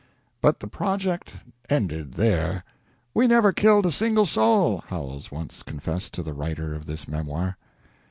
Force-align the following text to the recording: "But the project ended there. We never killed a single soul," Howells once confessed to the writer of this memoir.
"But 0.41 0.61
the 0.61 0.67
project 0.67 1.31
ended 1.69 2.15
there. 2.15 2.63
We 3.13 3.27
never 3.27 3.53
killed 3.53 3.85
a 3.85 3.91
single 3.91 4.25
soul," 4.25 4.83
Howells 4.87 5.31
once 5.31 5.61
confessed 5.61 6.11
to 6.15 6.23
the 6.23 6.33
writer 6.33 6.73
of 6.73 6.87
this 6.87 7.07
memoir. 7.07 7.55